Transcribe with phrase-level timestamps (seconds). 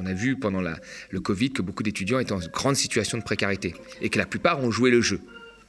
[0.00, 3.74] On a vu pendant le Covid que beaucoup d'étudiants étaient en grande situation de précarité
[4.00, 5.20] et que la plupart ont joué le jeu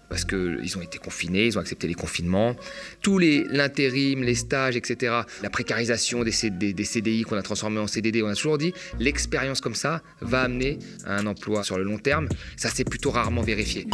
[0.07, 2.53] parce qu'ils ont été confinés, ils ont accepté les confinements.
[3.01, 7.87] Tous les l'intérim, les stages, etc., la précarisation des, des CDI qu'on a transformés en
[7.87, 11.85] CDD, on a toujours dit, l'expérience comme ça va amener à un emploi sur le
[11.85, 12.27] long terme.
[12.57, 13.87] Ça, c'est plutôt rarement vérifié.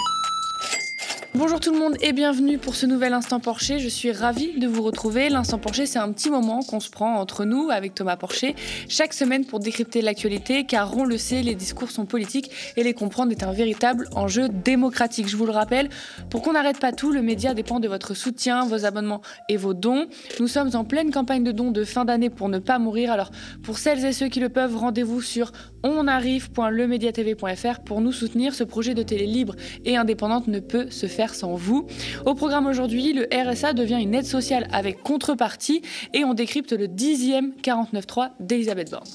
[1.37, 3.77] Bonjour tout le monde et bienvenue pour ce nouvel Instant Porcher.
[3.77, 5.29] Je suis ravie de vous retrouver.
[5.29, 8.55] L'Instant Porcher, c'est un petit moment qu'on se prend entre nous avec Thomas Porcher
[8.89, 12.95] chaque semaine pour décrypter l'actualité car on le sait, les discours sont politiques et les
[12.95, 15.27] comprendre est un véritable enjeu démocratique.
[15.27, 15.89] Je vous le rappelle,
[16.31, 19.75] pour qu'on n'arrête pas tout, le média dépend de votre soutien, vos abonnements et vos
[19.75, 20.07] dons.
[20.39, 23.11] Nous sommes en pleine campagne de dons de fin d'année pour ne pas mourir.
[23.11, 23.29] Alors
[23.61, 25.51] pour celles et ceux qui le peuvent, rendez-vous sur
[25.83, 28.55] onarrive.lemediatv.fr pour nous soutenir.
[28.55, 29.53] Ce projet de télé libre
[29.85, 31.87] et indépendante ne peut se faire sans vous.
[32.25, 35.81] Au programme aujourd'hui, le RSA devient une aide sociale avec contrepartie
[36.13, 39.07] et on décrypte le dixième 49.3 d'Elisabeth Borne.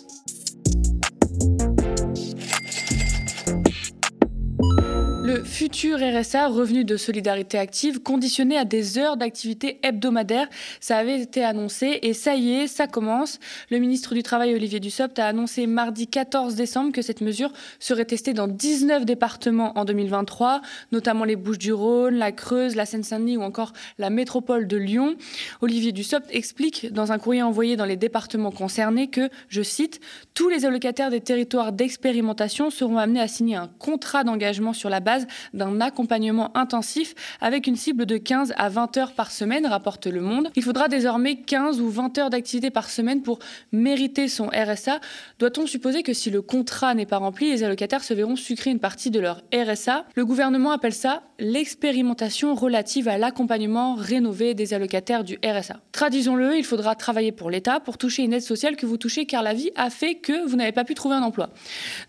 [5.33, 10.47] Le futur RSA, revenu de solidarité active, conditionné à des heures d'activité hebdomadaire,
[10.79, 13.41] ça avait été annoncé et ça y est, ça commence.
[13.71, 18.05] Le ministre du Travail, Olivier Dussopt, a annoncé mardi 14 décembre que cette mesure serait
[18.05, 20.61] testée dans 19 départements en 2023,
[20.93, 25.15] notamment les Bouches-du-Rhône, la Creuse, la Seine-Saint-Denis ou encore la métropole de Lyon.
[25.63, 29.99] Olivier Dussopt explique dans un courrier envoyé dans les départements concernés que, je cite,
[30.35, 35.01] tous les allocataires des territoires d'expérimentation seront amenés à signer un contrat d'engagement sur la
[35.01, 35.22] base
[35.55, 40.21] d'un accompagnement intensif avec une cible de 15 à 20 heures par semaine, rapporte Le
[40.21, 40.51] Monde.
[40.57, 43.39] Il faudra désormais 15 ou 20 heures d'activité par semaine pour
[43.73, 45.01] mériter son RSA.
[45.39, 48.81] Doit-on supposer que si le contrat n'est pas rempli, les allocataires se verront sucrer une
[48.81, 55.25] partie de leur RSA Le gouvernement appelle ça l'expérimentation relative à l'accompagnement rénové des allocataires
[55.25, 55.81] du RSA.
[55.93, 59.43] Traduisons-le, il faudra travailler pour l'État pour toucher une aide sociale que vous touchez car
[59.43, 61.51] la vie a fait que vous n'avez pas pu trouver un emploi.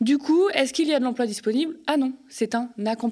[0.02, 1.76] Du coup, est-ce qu'il y a de l'emploi disponible?
[1.88, 3.03] Ah non, c'est un accompagnement,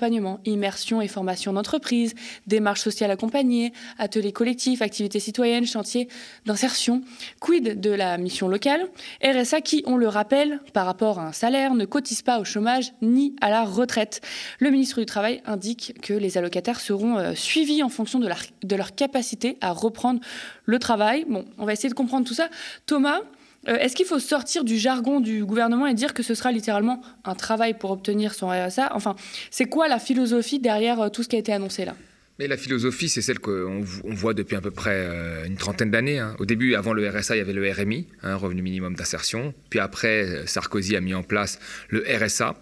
[0.46, 2.14] immersion et formation d'entreprise,
[2.48, 6.08] démarches sociales accompagnées, ateliers collectifs, activités citoyennes, chantiers
[6.46, 7.02] d'insertion.
[7.40, 8.88] Quid de la mission locale?
[9.24, 12.94] RSA qui, on le rappelle, par rapport à un salaire, ne cotise pas au chômage
[13.02, 14.22] ni à la retraite.
[14.60, 18.30] Le ministre du Travail indique que les allocataires seront euh, suivis en fonction de,
[18.64, 20.20] de leur capacité à reprendre
[20.66, 21.26] le travail.
[21.28, 22.50] Bon, on va essayer de comprendre tout ça.
[22.86, 23.22] Thomas,
[23.68, 27.02] euh, est-ce qu'il faut sortir du jargon du gouvernement et dire que ce sera littéralement
[27.24, 29.16] un travail pour obtenir son RSA Enfin,
[29.52, 31.96] c'est quoi la philosophie derrière euh, tout ce qui a été annoncé là?
[32.40, 36.18] Mais la philosophie, c'est celle qu'on voit depuis à peu près euh, une trentaine d'années.
[36.18, 36.36] Hein.
[36.40, 39.54] Au début, avant le RSA, il y avait le RMI, hein, revenu minimum d'insertion.
[39.70, 41.60] Puis après, Sarkozy a mis en place
[41.90, 42.56] le RSA,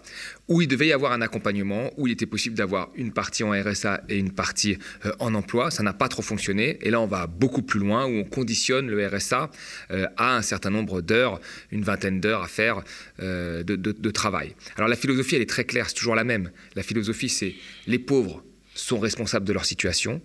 [0.48, 3.52] où il devait y avoir un accompagnement, où il était possible d'avoir une partie en
[3.52, 4.76] RSA et une partie
[5.06, 5.70] euh, en emploi.
[5.70, 6.78] Ça n'a pas trop fonctionné.
[6.82, 9.50] Et là, on va beaucoup plus loin, où on conditionne le RSA
[9.92, 12.82] euh, à un certain nombre d'heures, une vingtaine d'heures à faire
[13.18, 14.54] de travail.
[14.76, 16.50] Alors la philosophie, elle est très claire, c'est toujours la même.
[16.74, 17.54] La philosophie, c'est
[17.86, 18.42] les pauvres
[18.80, 20.20] sont responsables de leur situation.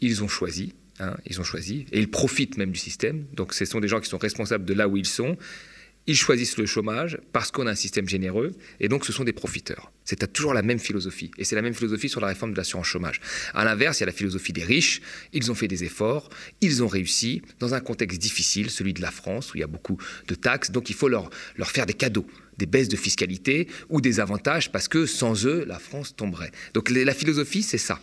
[0.00, 3.26] Ils ont choisi, hein, ils ont choisi, et ils profitent même du système.
[3.32, 5.36] Donc ce sont des gens qui sont responsables de là où ils sont.
[6.06, 9.32] Ils choisissent le chômage parce qu'on a un système généreux, et donc ce sont des
[9.32, 9.92] profiteurs.
[10.04, 12.86] C'est toujours la même philosophie, et c'est la même philosophie sur la réforme de l'assurance
[12.86, 13.20] chômage.
[13.54, 15.00] À l'inverse, il y a la philosophie des riches.
[15.32, 16.30] Ils ont fait des efforts,
[16.60, 19.68] ils ont réussi dans un contexte difficile, celui de la France, où il y a
[19.68, 22.26] beaucoup de taxes, donc il faut leur, leur faire des cadeaux
[22.58, 26.52] des baisses de fiscalité ou des avantages parce que sans eux, la France tomberait.
[26.72, 28.00] Donc la philosophie, c'est ça.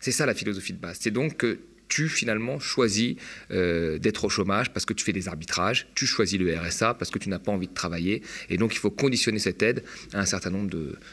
[0.00, 0.98] C'est ça la philosophie de base.
[1.00, 3.16] C'est donc que tu finalement choisis
[3.50, 7.10] euh, d'être au chômage parce que tu fais des arbitrages, tu choisis le RSA parce
[7.10, 9.82] que tu n'as pas envie de travailler, et donc il faut conditionner cette aide
[10.12, 10.70] à un certain nombre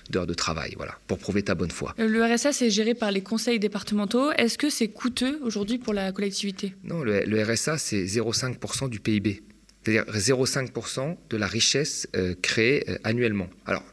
[0.09, 1.96] d'heures de, travail, voilà, pour prouver ta bonne foi.
[2.00, 4.31] Euh, le RSA, c'est géré par les conseils départementaux.
[4.34, 6.74] Est-ce que c'est coûteux aujourd'hui pour la collectivité?
[6.84, 9.41] Non, le, le RSA, c'est 0,5% du PIB
[9.85, 13.50] c'est-à-dire 0,5% de la richesse euh, créée euh, annuellement.
[13.66, 13.84] Alors,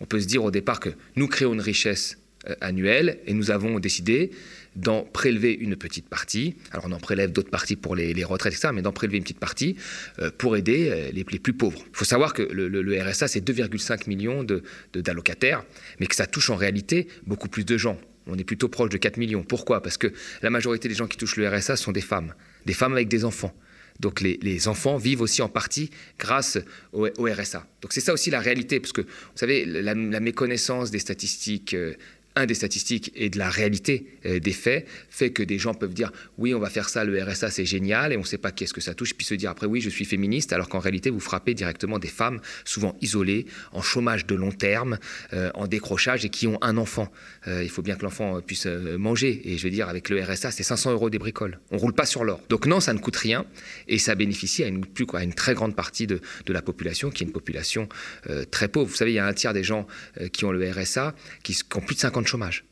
[0.00, 3.50] on peut se dire au départ que nous créons une richesse euh, annuelle et nous
[3.50, 4.30] avons décidé
[4.74, 6.56] d'en prélever une petite partie.
[6.70, 9.38] Alors on en prélève d'autres parties pour les, retraites, etc., mais d'en prélever une petite
[9.38, 9.76] partie
[10.38, 11.84] pour aider les, plus pauvres.
[11.90, 14.46] Il faut savoir que le, RSA, c'est 2,5 millions
[14.94, 15.62] d'allocataires,
[16.00, 18.00] mais que ça touche en réalité beaucoup plus de gens.
[18.26, 19.42] On est plutôt proche de 4 millions.
[19.42, 19.82] Pourquoi?
[19.82, 20.12] Parce que
[20.42, 22.34] la majorité des gens qui touchent le RSA sont des femmes,
[22.66, 23.54] des femmes avec des enfants.
[24.00, 26.58] Donc les, enfants vivent aussi en partie grâce
[26.92, 27.66] au, RSA.
[27.82, 31.94] Donc c'est ça aussi la réalité, parce que vous savez, la, méconnaissance des statistiques, euh,
[32.34, 35.92] un des statistiques et de la réalité euh, des faits fait que des gens peuvent
[35.92, 38.52] dire oui on va faire ça le RSA c'est génial et on ne sait pas
[38.52, 41.10] qu'est-ce que ça touche puis se dire après oui je suis féministe alors qu'en réalité
[41.10, 44.98] vous frappez directement des femmes souvent isolées en chômage de long terme
[45.34, 47.10] euh, en décrochage et qui ont un enfant.
[47.46, 50.50] Euh, il faut bien que l'enfant puisse manger et je veux dire avec le RSA
[50.50, 51.58] c'est 500 euros des bricoles.
[51.70, 52.40] On roule pas sur l'or.
[52.48, 53.44] Donc non ça ne coûte rien
[53.88, 56.62] et ça bénéficie à une plus quoi à une très grande partie de, de la
[56.62, 57.88] population qui est une population
[58.50, 58.88] très pauvre.
[58.88, 59.86] Vous savez il y a un tiers des gens
[60.32, 62.64] qui ont le RSA qui, qui ont plus de 50 de chômage.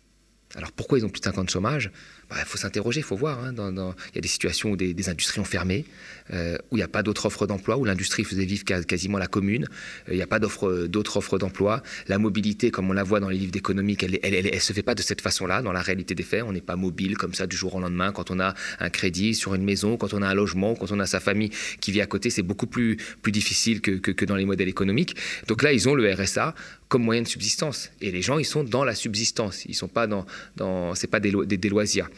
[0.55, 1.93] Alors pourquoi ils ont plus de 50 de chômage?
[2.31, 3.45] Bah, il faut s'interroger, il faut voir.
[3.45, 5.85] Hein, il y a des situations où des, industries ont fermé,
[6.33, 9.27] euh, où il n'y a pas d'autres offres d'emploi, où l'industrie faisait vivre quasiment la
[9.27, 9.65] commune.
[10.09, 11.83] Euh, il n'y a pas d'autres offres d'emploi.
[12.07, 14.95] La mobilité, comme on la voit dans les livres d'économique, elle ne se fait pas
[14.95, 15.61] de cette façon-là.
[15.61, 18.13] Dans la réalité des faits, on n'est pas mobile comme ça du jour au lendemain.
[18.13, 21.01] Quand on a un crédit sur une maison, quand on a un logement, quand on
[21.01, 21.51] a sa famille
[21.81, 25.17] qui vit à côté, c'est beaucoup plus, plus difficile que, que, dans les modèles économiques.
[25.49, 26.55] Donc là, ils ont le RSA
[26.89, 27.91] comme moyen de subsistance.
[28.01, 29.65] Et les gens, ils sont dans la subsistance.
[29.67, 30.27] Ils sont pas dans,
[30.57, 32.09] dans c'est pas des, des loisirs.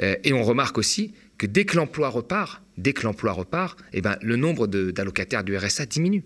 [0.00, 4.00] Euh, et on remarque aussi que dès que l'emploi repart, dès que l'emploi repart, eh
[4.00, 6.24] ben, le nombre d'allocataires du RSA diminue.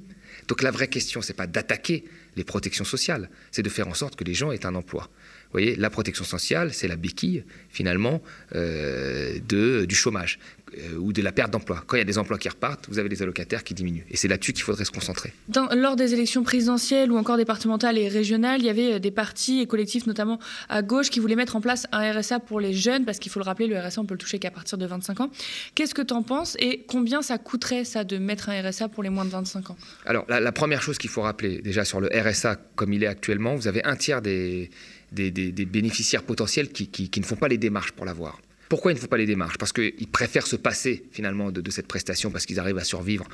[0.49, 2.05] Donc la vraie question, c'est pas d'attaquer
[2.37, 5.09] les protections sociales, c'est de faire en sorte que les gens aient un emploi.
[5.47, 8.21] Vous voyez, la protection sociale, c'est la béquille, finalement,
[8.55, 10.39] euh, de, du chômage
[10.77, 11.85] euh, ou de la perte d'emploi.
[11.87, 14.05] Quand il y a des emplois qui repartent, vous avez des allocataires qui diminuent.
[14.11, 15.33] Et c'est là-dessus qu'il faudrait se concentrer.
[15.73, 19.61] lors des élections présidentielles ou encore départementales et régionales, il y avait euh, des partis
[19.61, 23.05] et collectifs, notamment à gauche, qui voulaient mettre en place un RSA pour les jeunes,
[23.05, 25.21] parce qu'il faut le rappeler, le RSA, on peut le toucher qu'à partir de 25
[25.21, 25.31] ans.
[25.77, 29.05] Qu'est-ce que tu en penses et combien ça coûterait, ça, de mettre un RSA pour
[29.05, 29.77] les moins de 25 ans?
[30.05, 33.09] Alors, la, la première chose qu'il faut rappeler, déjà sur le RSA comme il est
[33.09, 34.71] actuellement, vous avez un tiers des
[35.13, 35.31] des,
[35.67, 38.41] bénéficiaires potentiels qui, ne font pas les démarches pour l'avoir.
[38.69, 39.59] Pourquoi ils ne font pas les démarches?
[39.59, 43.27] Parce qu'ils préfèrent se passer finalement de, cette prestation parce qu'ils arrivent à survivre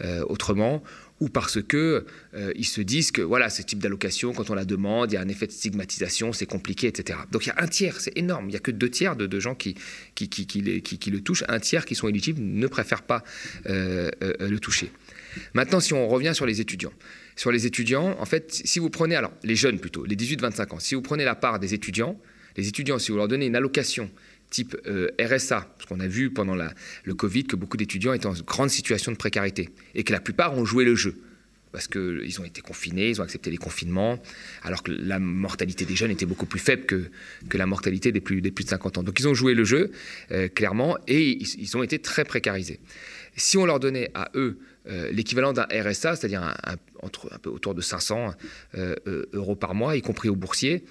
[0.00, 0.82] euh, autrement
[1.20, 4.64] ou parce que euh, ils se disent que voilà ce type d'allocation quand on la
[4.64, 7.62] demande il y a un effet de stigmatisation c'est compliqué etc donc il y a
[7.62, 8.48] un tiers c'est énorme.
[8.48, 9.76] Il y a que deux tiers de, gens qui
[10.14, 10.60] qui, qui,
[11.10, 11.44] le touchent.
[11.48, 13.22] Un tiers qui sont éligibles ne préfèrent pas
[13.66, 14.90] euh, le toucher.
[15.54, 16.92] Maintenant si on revient sur les étudiants
[17.36, 20.78] sur les étudiants, en fait, si vous prenez, alors les jeunes plutôt, les 18-25 ans,
[20.78, 22.18] si vous prenez la part des étudiants,
[22.56, 24.10] les étudiants, si vous leur donnez une allocation
[24.50, 28.32] type euh, RSA, parce qu'on a vu pendant le Covid que beaucoup d'étudiants étaient en
[28.32, 31.14] grande situation de précarité et que la plupart ont joué le jeu
[31.72, 34.20] parce qu'ils ont été confinés, ils ont accepté les confinements,
[34.62, 37.10] alors que la mortalité des jeunes était beaucoup plus faible que,
[37.48, 39.02] que la mortalité des plus, de 50 ans.
[39.02, 39.92] Donc ils ont joué le jeu,
[40.32, 42.80] euh, clairement, et ils, ont été très précarisés.
[43.36, 46.54] Si on leur donnait à eux euh, l'équivalent d'un RSA, c'est-à-dire un,
[47.02, 48.34] un peu autour de 500
[48.74, 50.84] euh, euh, euros par mois, y compris aux boursiers,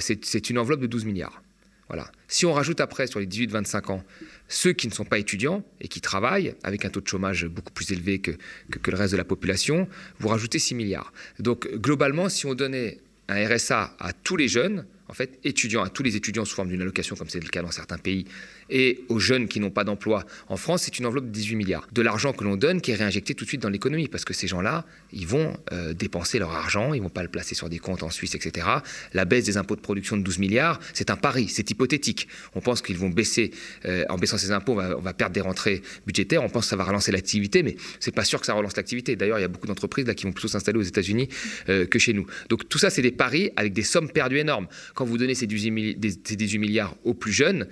[0.00, 1.42] c'est une enveloppe de 12 milliards.
[1.88, 2.10] Voilà.
[2.26, 4.04] Si on rajoute après sur les 18-25 ans
[4.48, 7.72] ceux qui ne sont pas étudiants et qui travaillent avec un taux de chômage beaucoup
[7.72, 8.32] plus élevé que,
[8.70, 9.88] que, que le reste de la population,
[10.18, 11.12] vous rajoutez 6 milliards.
[11.38, 12.98] Donc globalement, si on donnait
[13.28, 16.68] un RSA à tous les jeunes, en fait, étudiants, à tous les étudiants sous forme
[16.68, 18.26] d'une allocation, comme c'est le cas dans certains pays,
[18.70, 21.88] et aux jeunes qui n'ont pas d'emploi en France, c'est une enveloppe de 18 milliards.
[21.92, 24.34] De l'argent que l'on donne qui est réinjecté tout de suite dans l'économie, parce que
[24.34, 27.78] ces gens-là, ils vont euh, dépenser leur argent, ils vont pas le placer sur des
[27.78, 28.66] comptes en Suisse, etc.
[29.14, 32.28] La baisse des impôts de production de 12 milliards, c'est un pari, c'est hypothétique.
[32.54, 33.50] On pense qu'ils vont baisser,
[33.86, 36.76] euh, en baissant ces impôts, on va, perdre des rentrées budgétaires, on pense que ça
[36.76, 39.16] va relancer l'activité, mais c'est pas sûr que ça relance l'activité.
[39.16, 41.28] D'ailleurs, il y a beaucoup d'entreprises là qui vont plutôt s'installer aux États-Unis
[41.68, 42.26] euh, que chez nous.
[42.50, 44.68] Donc tout ça, c'est des paris avec des sommes perdues énormes.
[44.98, 47.68] Quand vous donnez ces 18 milliards aux plus jeunes,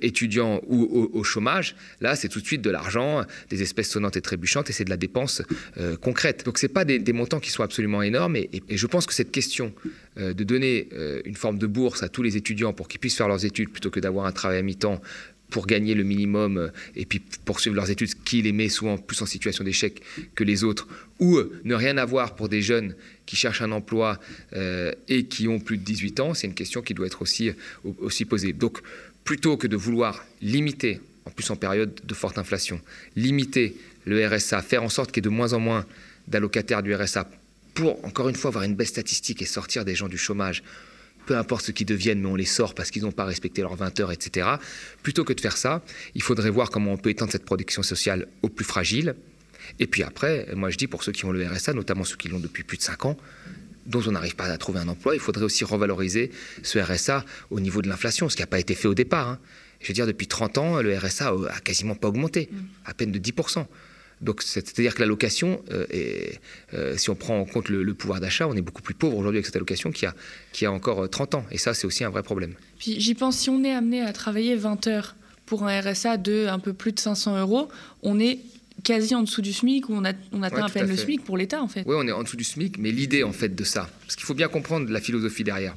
[0.00, 4.22] étudiants ou au, chômage, là, c'est tout de suite de l'argent, des espèces sonnantes et
[4.22, 5.42] trébuchantes, et c'est de la dépense
[5.76, 6.46] euh, concrète.
[6.46, 9.74] Donc, ce pas des, montants qui sont absolument énormes, et, je pense que cette question
[10.18, 13.16] euh, de donner euh, une forme de bourse à tous les étudiants pour qu'ils puissent
[13.16, 15.00] faire leurs études plutôt que d'avoir un travail à mi-temps
[15.52, 19.26] pour gagner le minimum et puis poursuivre leurs études, qui les met souvent plus en
[19.26, 20.02] situation d'échec
[20.34, 20.88] que les autres,
[21.20, 22.96] ou ne rien avoir pour des jeunes
[23.26, 24.18] qui cherchent un emploi
[25.08, 27.52] et qui ont plus de 18 ans, c'est une question qui doit être aussi,
[28.00, 28.52] aussi posée.
[28.52, 28.80] Donc
[29.24, 32.80] plutôt que de vouloir limiter, en plus en période de forte inflation,
[33.14, 35.86] limiter le RSA, faire en sorte qu'il y ait de moins en moins
[36.26, 37.30] d'allocataires du RSA
[37.74, 40.62] pour, encore une fois, avoir une baisse statistique et sortir des gens du chômage,
[41.26, 43.76] peu importe ce qu'ils deviennent, mais on les sort parce qu'ils n'ont pas respecté leurs
[43.76, 44.48] 20 heures, etc.
[45.02, 45.82] Plutôt que de faire ça,
[46.14, 49.14] il faudrait voir comment on peut étendre cette protection sociale aux plus fragiles.
[49.78, 52.28] Et puis après, moi je dis pour ceux qui ont le RSA, notamment ceux qui
[52.28, 53.16] l'ont depuis plus de 5 ans,
[53.86, 56.30] dont on n'arrive pas à trouver un emploi, il faudrait aussi revaloriser
[56.62, 59.28] ce RSA au niveau de l'inflation, ce qui n'a pas été fait au départ.
[59.28, 59.38] Hein.
[59.80, 62.56] Je veux dire, depuis 30 ans, le RSA a quasiment pas augmenté, mm.
[62.86, 63.66] à peine de 10%.
[64.22, 65.84] Donc, c'est-à-dire que l'allocation, euh,
[66.74, 69.38] euh, si on prend en compte le, pouvoir d'achat, on est beaucoup plus pauvre aujourd'hui
[69.38, 70.14] avec cette allocation qui a,
[70.52, 71.44] qui a encore 30 ans.
[71.50, 72.54] Et ça, c'est aussi un vrai problème.
[72.78, 76.46] Puis j'y pense, si on est amené à travailler 20 heures pour un RSA de
[76.46, 77.68] un peu plus de 500 euros,
[78.02, 78.38] on est
[78.84, 81.36] quasi en dessous du SMIC ou on, a, on atteint à peine le SMIC pour
[81.36, 81.82] l'État en fait.
[81.86, 84.24] Oui, on est en dessous du SMIC, mais l'idée en fait de ça, parce qu'il
[84.24, 85.74] faut bien comprendre la philosophie derrière,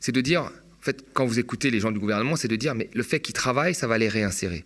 [0.00, 2.74] c'est de dire, en fait, quand vous écoutez les gens du gouvernement, c'est de dire,
[2.74, 4.64] mais le fait qu'ils travaillent, ça va les réinsérer.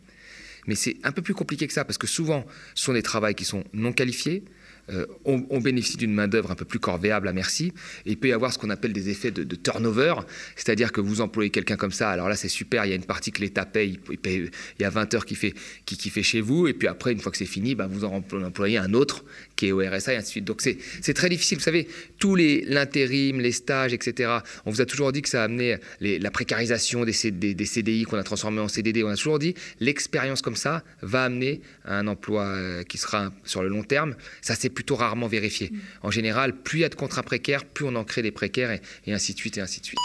[0.66, 3.34] Mais c'est un peu plus compliqué que ça, parce que souvent, ce sont des travails
[3.34, 4.44] qui sont non qualifiés,
[4.90, 7.72] euh, on, bénéficie d'une main-d'œuvre un peu plus corvéable à merci.
[8.04, 10.14] Et il peut y avoir ce qu'on appelle des effets de, turnover,
[10.56, 13.04] c'est-à-dire que vous employez quelqu'un comme ça, alors là c'est super, il y a une
[13.04, 15.54] partie que l'État paye, il, y a 20 heures qui fait,
[15.86, 18.24] qui, fait chez vous, et puis après, une fois que c'est fini, ben, vous en
[18.32, 19.24] employez un autre
[19.54, 20.44] qui est au RSA et ainsi de suite.
[20.44, 21.58] Donc c'est très difficile.
[21.58, 21.86] Vous savez,
[22.18, 24.30] tous les l'intérim, les stages, etc.,
[24.66, 28.18] on vous a toujours dit que ça a amené la précarisation des, des, CDI qu'on
[28.18, 29.04] a transformés en CDD.
[29.04, 33.62] On a toujours dit l'expérience comme ça va amener un emploi euh, qui sera sur
[33.62, 34.14] le long terme.
[34.40, 35.70] Ça, c'est plutôt rarement vérifié.
[36.02, 38.70] En général, plus il y a de contrats précaires, plus on en crée des précaires
[38.70, 39.98] et, et ainsi de suite et ainsi de suite.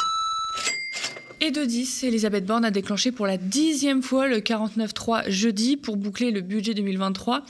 [1.40, 5.96] Et de 10, Elisabeth Borne a déclenché pour la dixième fois le 49.3 jeudi pour
[5.96, 7.44] boucler le budget 2023.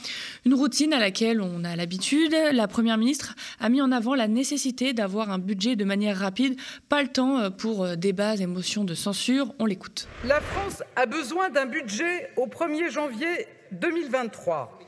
[0.44, 2.36] Une routine à laquelle on a l'habitude.
[2.52, 6.60] La Première ministre a mis en avant la nécessité d'avoir un budget de manière rapide,
[6.90, 9.54] pas le temps euh, pour euh, débats et motions de censure.
[9.58, 10.06] On l'écoute.
[10.26, 14.80] La France a besoin d'un budget au 1er janvier 2023.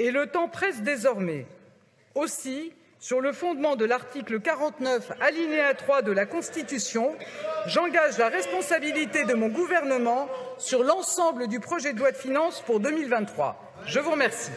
[0.00, 1.46] Et le temps presse désormais.
[2.14, 7.14] Aussi, sur le fondement de l'article 49, alinéa 3 de la Constitution,
[7.66, 10.28] j'engage la responsabilité de mon gouvernement
[10.58, 13.56] sur l'ensemble du projet de loi de finances pour 2023.
[13.86, 14.52] Je vous remercie.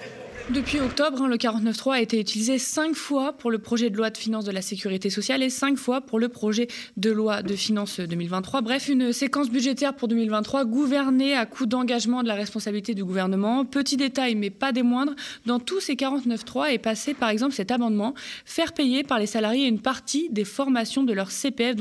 [0.52, 4.12] Depuis octobre, hein, le 49.3 a été utilisé cinq fois pour le projet de loi
[4.12, 7.56] de finances de la sécurité sociale et cinq fois pour le projet de loi de
[7.56, 8.62] finances 2023.
[8.62, 13.66] Bref, une séquence budgétaire pour 2023 gouvernée à coup d'engagement de la responsabilité du gouvernement.
[13.66, 15.16] Petit détail, mais pas des moindres,
[15.48, 18.14] dans tous ces 49.3 est passé par exemple cet amendement,
[18.46, 21.75] faire payer par les salariés une partie des formations de leur CPF,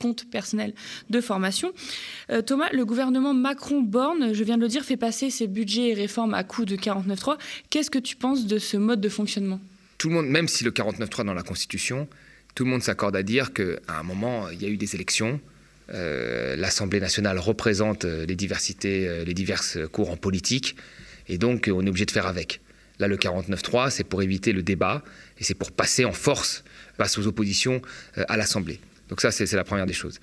[0.00, 0.74] compte personnel
[1.10, 1.72] de formation.
[2.30, 5.94] Euh, Thomas, le gouvernement Macron-Borne, je viens de le dire, fait passer ses budgets et
[5.94, 7.38] réformes à coût de 49.3.
[7.68, 9.60] Qu'est-ce que tu penses de ce mode de fonctionnement?
[9.98, 12.08] Tout le monde, même si le 49.3 dans la Constitution,
[12.54, 15.40] tout le monde s'accorde à dire qu'à un moment, il y a eu des élections.
[15.92, 20.76] Euh, L'Assemblée nationale représente euh, les diversités, les diverses courants politiques,
[21.28, 22.60] et donc on est obligé de faire avec.
[22.98, 25.02] Là, le 49.3, c'est pour éviter le débat
[25.38, 26.64] et c'est pour passer en force
[26.96, 27.80] face aux oppositions
[28.14, 28.78] à l'Assemblée.
[29.10, 30.20] Donc ça, c'est la première des choses.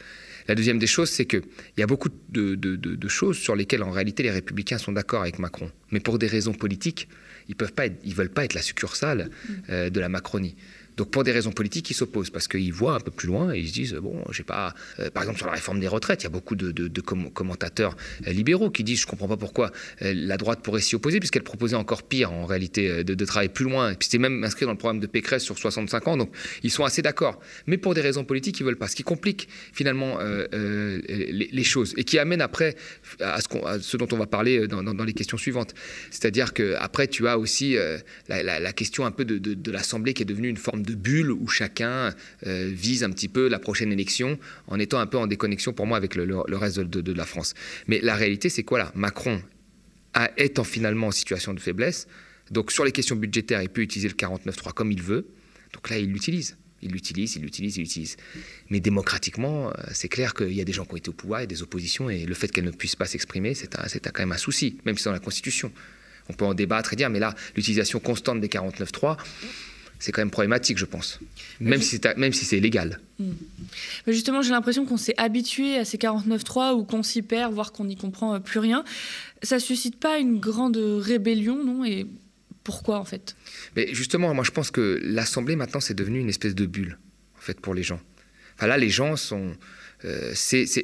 [0.48, 1.44] La deuxième des choses, c'est qu'il
[1.78, 5.72] y a beaucoup de, choses sur lesquelles, en réalité, les républicains sont d'accord avec Macron.
[5.92, 7.08] Mais pour des raisons politiques,
[7.50, 9.54] ils ne veulent pas être la succursale mm.
[9.70, 10.56] euh, de la Macronie.
[10.98, 13.60] Donc pour des raisons politiques, ils s'opposent parce qu'ils voient un peu plus loin et
[13.60, 14.74] ils se disent bon, j'ai pas.
[15.00, 18.32] Euh, par exemple sur la réforme des retraites, il y a beaucoup de, commentateurs euh,
[18.32, 21.76] libéraux qui disent je comprends pas pourquoi euh, la droite pourrait s'y opposer puisqu'elle proposait
[21.76, 23.94] encore pire en réalité de, travailler plus loin.
[23.94, 26.18] Puis c'était même inscrit dans le programme de Pécresse sur 65 ans.
[26.18, 27.40] Donc ils sont assez d'accord.
[27.68, 28.88] Mais pour des raisons politiques, ils veulent pas.
[28.88, 30.18] Ce qui complique finalement
[30.52, 32.76] les, choses et qui amène après
[33.20, 35.76] à ce, dont on va parler dans, les questions suivantes.
[36.10, 37.76] C'est-à-dire que après tu as aussi
[38.28, 41.48] la, la, question un peu de, l'Assemblée qui est devenue une forme de bulle où
[41.48, 42.14] chacun
[42.46, 45.86] euh, vise un petit peu la prochaine élection en étant un peu en déconnexion pour
[45.86, 47.54] moi avec le, reste de, la France.
[47.88, 48.92] Mais la réalité, c'est quoi là?
[48.96, 49.42] Macron
[50.38, 52.08] est finalement en situation de faiblesse.
[52.50, 55.28] Donc sur les questions budgétaires, il peut utiliser le 49.3 comme il veut.
[55.74, 56.58] Donc là, il l'utilise.
[56.82, 58.18] Il l'utilise, il l'utilise, il l'utilise.
[58.70, 61.42] Mais démocratiquement, euh, c'est clair qu'il y a des gens qui ont été au pouvoir
[61.42, 64.38] et des oppositions, et le fait qu'elles ne puissent pas s'exprimer, c'est quand même un
[64.38, 65.72] souci, même si c'est dans la Constitution.
[66.30, 69.18] On peut en débattre et dire, mais là, l'utilisation constante des 49.3,
[70.00, 71.20] c'est quand même problématique, je pense.
[71.60, 73.00] Même, si même si c'est légal.
[73.20, 73.32] Hmm.
[74.06, 77.72] Mais justement, j'ai l'impression qu'on s'est habitué à ces 49.3 ou qu'on s'y perd, voire
[77.72, 78.84] qu'on n'y comprend euh, plus rien.
[79.42, 81.84] Ça suscite pas une grande rébellion, non?
[81.84, 82.06] Et
[82.64, 83.36] pourquoi, en fait?
[83.76, 87.00] Mais justement, moi, je pense que l'Assemblée, maintenant, c'est devenu une espèce de bulle,
[87.38, 88.00] en fait, pour les gens.
[88.56, 89.56] Enfin, là, les gens sont
[90.06, 90.34] euh,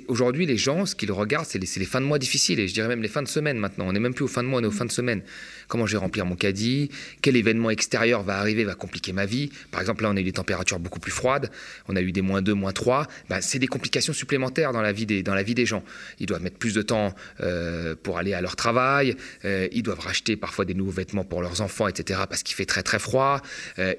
[0.07, 2.73] aujourd'hui les gens, ce qu'ils regardent, c'est les, les, fins de mois difficiles, et je
[2.73, 3.87] dirais même les fins de semaine maintenant.
[3.87, 5.21] On n'est même plus aux fins de mois, on est aux fins de semaine.
[5.67, 6.89] Comment je vais remplir mon caddie?
[7.21, 9.51] Quel événement extérieur va arriver, va compliquer ma vie?
[9.71, 11.51] Par exemple, là, on a eu des températures beaucoup plus froides,
[11.87, 13.07] on a eu des moins 2, moins 3.
[13.29, 15.83] Ben, c'est des complications supplémentaires dans la, vie des, dans la vie des gens.
[16.19, 19.15] Ils doivent mettre plus de temps euh, pour aller à leur travail,
[19.45, 22.65] euh, ils doivent racheter parfois des nouveaux vêtements pour leurs enfants, etc., parce qu'il fait
[22.65, 23.41] très très froid.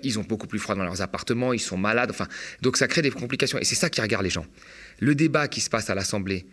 [0.02, 2.11] ils ont beaucoup plus froid dans leurs appartements, ils sont malades.
[2.11, 2.26] Enfin,
[2.62, 4.47] donc ça crée des complications, et c'est ça qui regarde les gens
[5.04, 6.46] le débat qui se passe à l'Assemblée,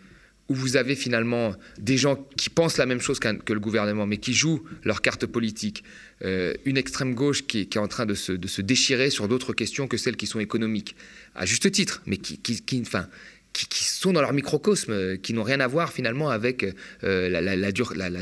[0.48, 4.18] où vous avez finalement des gens qui pensent la même chose que le gouvernement, mais
[4.18, 5.82] qui jouent leur carte politique,
[6.22, 9.96] euh, une extrême gauche qui est, en train de se, déchirer sur d'autres questions que
[9.96, 10.94] celles qui sont économiques,
[11.34, 13.08] à juste titre, mais qui, qui, enfin,
[13.52, 16.66] qui, sont dans leur microcosme, euh, qui n'ont rien à voir finalement avec
[17.04, 17.72] euh, la,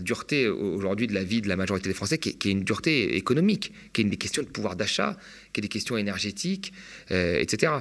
[0.00, 3.72] dureté aujourd'hui de la vie de la majorité des Français, qui est, une dureté économique,
[3.92, 5.16] qui est une des questions de pouvoir d'achat,
[5.52, 6.72] qui est des questions énergétiques,
[7.10, 7.72] euh, etc.,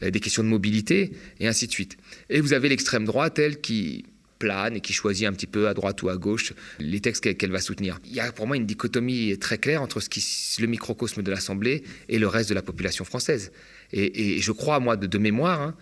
[0.00, 1.96] des questions de mobilité, et ainsi de suite.
[2.30, 4.04] Et vous avez l'extrême droite, elle, qui
[4.38, 7.50] plane et qui choisit un petit peu à droite ou à gauche les textes qu'elle
[7.50, 7.98] va soutenir.
[8.04, 10.24] Il y a pour moi une dichotomie très claire entre ce qui,
[10.60, 13.52] le microcosme de l'Assemblée et le reste de la population française.
[13.92, 15.74] Et, je crois, moi, de, mémoire, hein,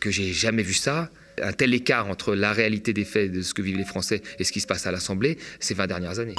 [0.00, 1.10] que j'ai jamais vu ça
[1.42, 4.44] un tel écart entre la réalité des faits de ce que vivent les Français et
[4.44, 6.34] ce qui se passe à l'Assemblée ces 20 dernières années.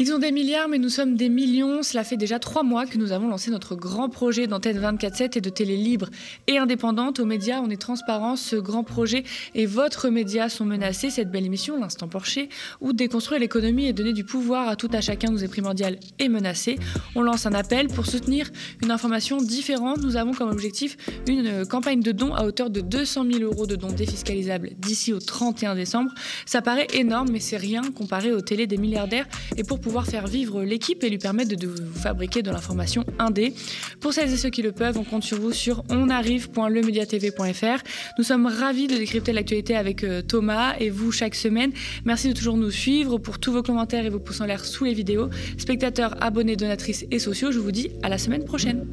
[0.00, 1.82] Ils ont des milliards, mais nous sommes des millions.
[1.82, 5.40] Cela fait déjà trois mois que nous avons lancé notre grand projet d'antenne 24-7 et
[5.40, 6.08] de télé libre
[6.46, 7.18] et indépendante.
[7.18, 8.36] Aux médias, on est transparent.
[8.36, 9.24] Ce grand projet
[9.56, 11.10] et votre média sont menacés.
[11.10, 12.48] Cette belle émission, L'Instant Porcher,
[12.80, 16.28] où déconstruire l'économie et donner du pouvoir à tout à chacun nous est primordial et
[16.28, 16.78] menacé.
[17.16, 18.50] On lance un appel pour soutenir
[18.84, 19.98] une information différente.
[20.00, 23.74] Nous avons comme objectif une campagne de dons à hauteur de 200 000 euros de
[23.74, 26.12] dons défiscalisables d'ici au 31 décembre.
[26.46, 29.26] Ça paraît énorme, mais c'est rien comparé aux télés des milliardaires.
[29.56, 33.54] Et pour pouvoir faire vivre l'équipe et lui permettre de, vous fabriquer de l'information indé.
[34.00, 37.82] Pour celles et ceux qui le peuvent, on compte sur vous sur onarrive.lemediatv.fr.
[38.18, 41.72] Nous sommes ravis de décrypter l'actualité avec euh, Thomas et vous chaque semaine.
[42.04, 44.84] Merci de toujours nous suivre pour tous vos commentaires et vos pouces en l'air sous
[44.84, 45.30] les vidéos.
[45.56, 48.86] Spectateurs, abonnés, donatrices et sociaux, je vous dis à la semaine prochaine.